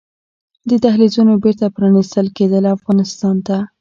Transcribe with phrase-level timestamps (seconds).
[0.69, 3.57] د دهلېزونو بېرته پرانيستل کیدل افغانستان ته